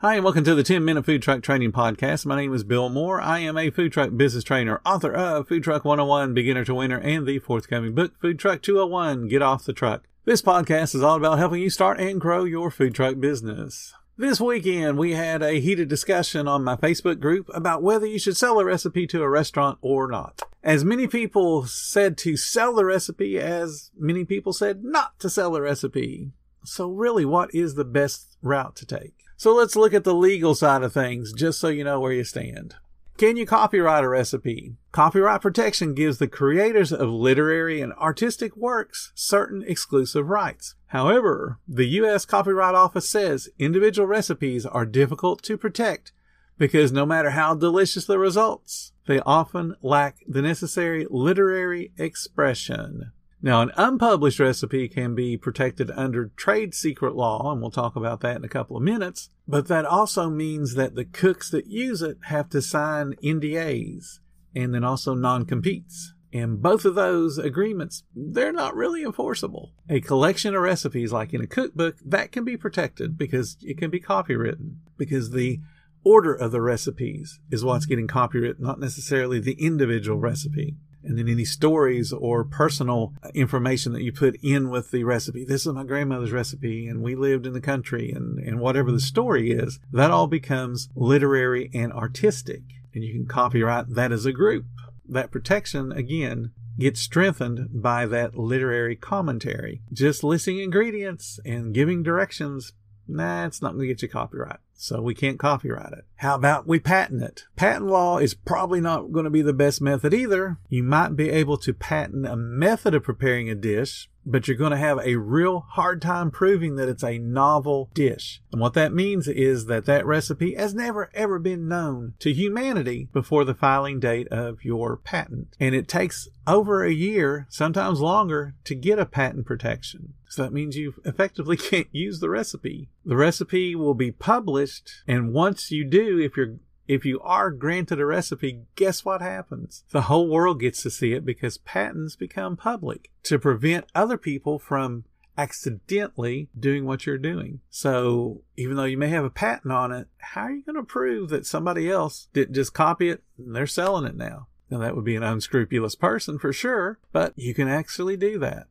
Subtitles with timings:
[0.00, 2.26] Hi, and welcome to the 10 Minute Food Truck Training Podcast.
[2.26, 3.18] My name is Bill Moore.
[3.18, 6.98] I am a food truck business trainer, author of Food Truck 101, Beginner to Winner,
[6.98, 10.02] and the forthcoming book, Food Truck 201, Get Off the Truck.
[10.26, 13.94] This podcast is all about helping you start and grow your food truck business.
[14.18, 18.36] This weekend, we had a heated discussion on my Facebook group about whether you should
[18.36, 20.42] sell a recipe to a restaurant or not.
[20.62, 25.52] As many people said to sell the recipe as many people said not to sell
[25.52, 26.32] the recipe.
[26.64, 29.25] So really, what is the best route to take?
[29.36, 32.24] So let's look at the legal side of things, just so you know where you
[32.24, 32.76] stand.
[33.18, 34.76] Can you copyright a recipe?
[34.92, 40.74] Copyright protection gives the creators of literary and artistic works certain exclusive rights.
[40.88, 42.26] However, the U.S.
[42.26, 46.12] Copyright Office says individual recipes are difficult to protect
[46.58, 53.12] because no matter how delicious the results, they often lack the necessary literary expression.
[53.42, 58.20] Now, an unpublished recipe can be protected under trade secret law, and we'll talk about
[58.20, 59.30] that in a couple of minutes.
[59.46, 64.20] But that also means that the cooks that use it have to sign NDAs
[64.54, 66.14] and then also non-competes.
[66.32, 69.72] And both of those agreements, they're not really enforceable.
[69.88, 73.90] A collection of recipes, like in a cookbook, that can be protected because it can
[73.90, 75.60] be copywritten, because the
[76.04, 80.76] order of the recipes is what's getting copyrighted, not necessarily the individual recipe
[81.06, 85.44] and then any stories or personal information that you put in with the recipe.
[85.44, 89.00] This is my grandmother's recipe, and we lived in the country, and, and whatever the
[89.00, 92.62] story is, that all becomes literary and artistic,
[92.94, 94.66] and you can copyright that as a group.
[95.08, 99.82] That protection, again, gets strengthened by that literary commentary.
[99.92, 102.72] Just listing ingredients and giving directions,
[103.08, 106.04] nah, it's not going to get you copyright so we can't copyright it.
[106.16, 107.44] How about we patent it?
[107.56, 110.58] Patent law is probably not going to be the best method either.
[110.68, 114.72] You might be able to patent a method of preparing a dish, but you're going
[114.72, 118.42] to have a real hard time proving that it's a novel dish.
[118.52, 123.08] And what that means is that that recipe has never ever been known to humanity
[123.12, 125.56] before the filing date of your patent.
[125.60, 130.14] And it takes over a year, sometimes longer, to get a patent protection.
[130.28, 132.88] So that means you effectively can't use the recipe.
[133.04, 136.56] The recipe will be published, and once you do, if you're
[136.88, 139.84] if you are granted a recipe, guess what happens?
[139.90, 144.58] The whole world gets to see it because patents become public to prevent other people
[144.58, 145.04] from
[145.38, 147.60] accidentally doing what you're doing.
[147.70, 150.82] So even though you may have a patent on it, how are you going to
[150.82, 154.48] prove that somebody else didn't just copy it and they're selling it now?
[154.70, 158.66] Now that would be an unscrupulous person for sure, but you can actually do that.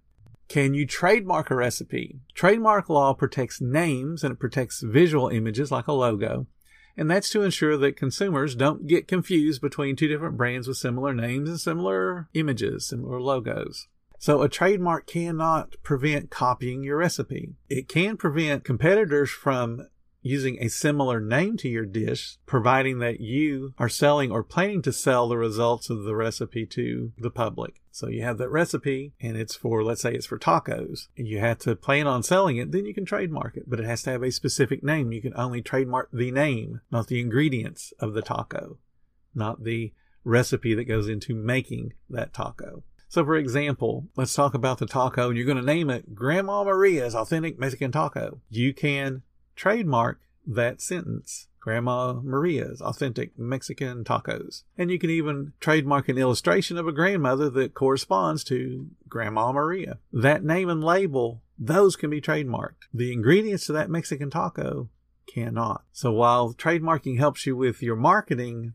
[0.47, 2.19] Can you trademark a recipe?
[2.33, 6.45] Trademark law protects names and it protects visual images like a logo
[6.97, 11.13] and that's to ensure that consumers don't get confused between two different brands with similar
[11.13, 13.88] names and similar images, similar logos.
[14.17, 17.53] So a trademark cannot prevent copying your recipe.
[17.69, 19.88] It can prevent competitors from
[20.25, 24.91] using a similar name to your dish, providing that you are selling or planning to
[24.91, 27.80] sell the results of the recipe to the public.
[27.91, 31.40] So you have that recipe and it's for, let's say it's for tacos and you
[31.40, 34.09] have to plan on selling it, then you can trademark it, but it has to
[34.09, 35.12] have a specific name.
[35.12, 38.80] You can only trademark the name, not the ingredients of the taco,
[39.36, 39.94] not the
[40.24, 42.84] recipe that goes into making that taco.
[43.07, 46.63] So, for example, let's talk about the taco and you're going to name it Grandma
[46.63, 48.42] Maria's Authentic Mexican Taco.
[48.50, 49.22] You can
[49.55, 51.47] trademark that sentence.
[51.59, 54.61] Grandma Maria's authentic Mexican tacos.
[54.77, 59.97] And you can even trademark an illustration of a grandmother that corresponds to Grandma Maria.
[60.13, 62.85] That name and label, those can be trademarked.
[62.94, 64.89] The ingredients to that Mexican taco
[65.25, 65.85] cannot.
[65.91, 68.74] So while trademarking helps you with your marketing,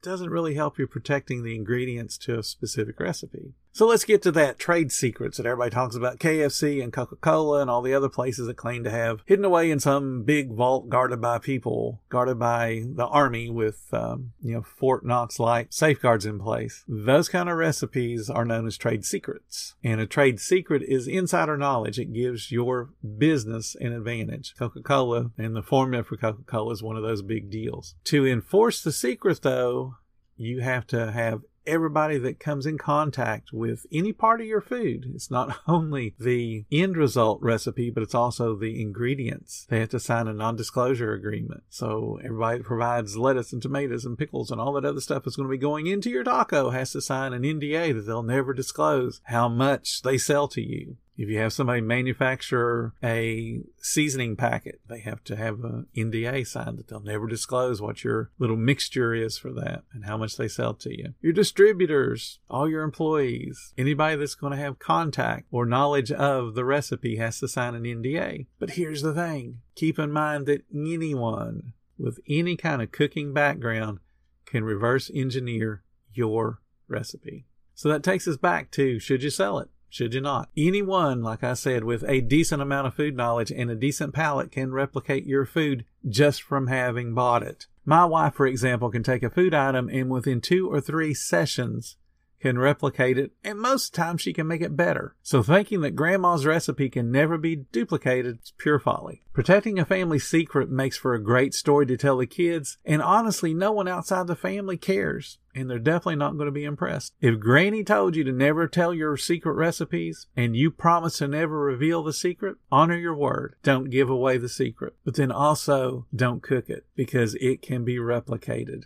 [0.00, 3.54] doesn't really help you protecting the ingredients to a specific recipe.
[3.78, 7.60] So let's get to that trade secrets that everybody talks about KFC and Coca Cola
[7.60, 10.88] and all the other places that claim to have hidden away in some big vault
[10.88, 16.26] guarded by people, guarded by the army with, um, you know, Fort Knox like safeguards
[16.26, 16.82] in place.
[16.88, 19.76] Those kind of recipes are known as trade secrets.
[19.84, 22.00] And a trade secret is insider knowledge.
[22.00, 24.56] It gives your business an advantage.
[24.58, 27.94] Coca Cola and the formula for Coca Cola is one of those big deals.
[28.06, 29.98] To enforce the secret, though,
[30.36, 35.10] you have to have everybody that comes in contact with any part of your food.
[35.14, 39.66] It's not only the end result recipe, but it's also the ingredients.
[39.68, 41.62] They have to sign a non disclosure agreement.
[41.68, 45.36] So everybody that provides lettuce and tomatoes and pickles and all that other stuff is
[45.36, 48.52] going to be going into your taco has to sign an NDA that they'll never
[48.52, 50.96] disclose how much they sell to you.
[51.18, 56.78] If you have somebody manufacture a seasoning packet, they have to have an NDA signed
[56.78, 60.46] that they'll never disclose what your little mixture is for that and how much they
[60.46, 61.14] sell to you.
[61.20, 66.64] Your distributors, all your employees, anybody that's going to have contact or knowledge of the
[66.64, 68.46] recipe has to sign an NDA.
[68.60, 73.98] But here's the thing keep in mind that anyone with any kind of cooking background
[74.46, 75.82] can reverse engineer
[76.12, 77.46] your recipe.
[77.74, 79.68] So that takes us back to should you sell it?
[79.90, 80.50] Should you not?
[80.56, 84.52] Anyone, like I said, with a decent amount of food knowledge and a decent palate
[84.52, 87.66] can replicate your food just from having bought it.
[87.84, 91.96] My wife, for example, can take a food item and within two or three sessions
[92.40, 95.14] can replicate it, and most times she can make it better.
[95.22, 99.22] So thinking that grandma's recipe can never be duplicated is pure folly.
[99.32, 103.54] Protecting a family secret makes for a great story to tell the kids, and honestly,
[103.54, 105.38] no one outside the family cares.
[105.54, 107.14] And they're definitely not going to be impressed.
[107.20, 111.58] If Granny told you to never tell your secret recipes and you promise to never
[111.58, 113.56] reveal the secret, honor your word.
[113.64, 114.94] Don't give away the secret.
[115.04, 118.84] But then also don't cook it because it can be replicated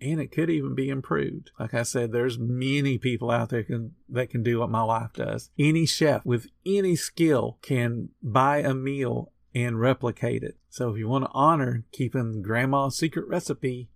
[0.00, 1.50] and it could even be improved.
[1.58, 5.12] Like I said, there's many people out there can, that can do what my wife
[5.14, 5.50] does.
[5.58, 10.56] Any chef with any skill can buy a meal and replicate it.
[10.70, 13.88] So if you want to honor keeping grandma's secret recipe,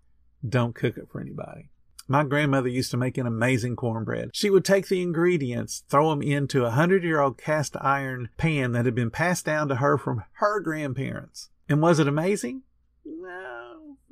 [0.46, 1.70] don't cook it for anybody.
[2.08, 4.31] My grandmother used to make an amazing cornbread.
[4.34, 8.72] She would take the ingredients, throw them into a hundred year old cast iron pan
[8.72, 11.50] that had been passed down to her from her grandparents.
[11.69, 12.62] And was it amazing?
[13.05, 13.51] No,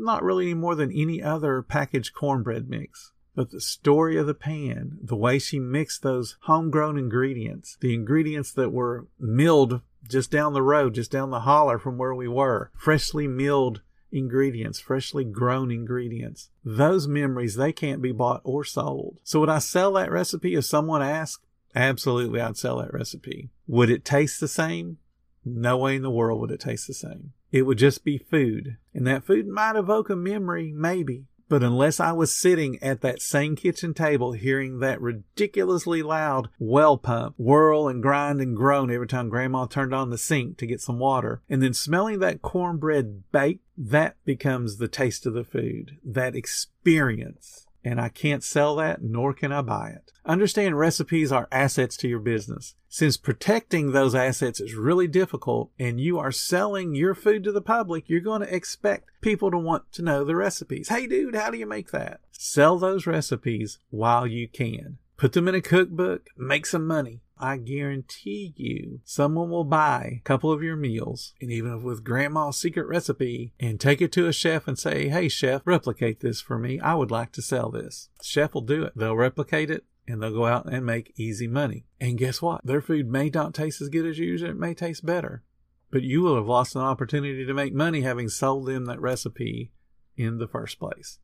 [0.00, 3.12] not really any more than any other packaged cornbread mix.
[3.34, 8.52] But the story of the pan, the way she mixed those homegrown ingredients, the ingredients
[8.52, 12.70] that were milled just down the road, just down the holler from where we were,
[12.74, 16.50] freshly milled ingredients, freshly grown ingredients.
[16.64, 19.18] Those memories, they can't be bought or sold.
[19.22, 21.46] So would I sell that recipe if someone asked?
[21.74, 23.50] Absolutely, I'd sell that recipe.
[23.68, 24.98] Would it taste the same?
[25.44, 27.32] No way in the world would it taste the same.
[27.50, 28.76] It would just be food.
[28.94, 31.26] And that food might evoke a memory, maybe.
[31.50, 36.96] But unless I was sitting at that same kitchen table hearing that ridiculously loud well
[36.96, 40.80] pump whirl and grind and groan every time grandma turned on the sink to get
[40.80, 45.98] some water, and then smelling that cornbread baked, that becomes the taste of the food,
[46.04, 50.12] that experience and I can't sell that, nor can I buy it.
[50.26, 52.74] Understand recipes are assets to your business.
[52.88, 57.62] Since protecting those assets is really difficult and you are selling your food to the
[57.62, 60.88] public, you're going to expect people to want to know the recipes.
[60.88, 62.20] Hey dude, how do you make that?
[62.32, 64.98] Sell those recipes while you can.
[65.16, 67.20] Put them in a cookbook, make some money.
[67.40, 72.58] I guarantee you someone will buy a couple of your meals and even with grandma's
[72.58, 76.58] secret recipe and take it to a chef and say, Hey chef, replicate this for
[76.58, 76.78] me.
[76.78, 78.10] I would like to sell this.
[78.18, 78.92] The chef will do it.
[78.94, 81.86] They'll replicate it and they'll go out and make easy money.
[82.00, 82.64] And guess what?
[82.64, 84.42] Their food may not taste as good as yours.
[84.42, 85.42] It may taste better,
[85.90, 89.72] but you will have lost an opportunity to make money having sold them that recipe
[90.16, 91.18] in the first place.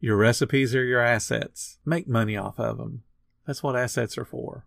[0.00, 1.78] Your recipes are your assets.
[1.84, 3.02] Make money off of them.
[3.46, 4.66] That's what assets are for.